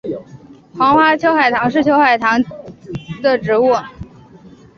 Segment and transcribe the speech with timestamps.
[0.75, 2.73] 黄花秋海棠是秋海棠科秋海棠
[3.15, 3.71] 属的植物。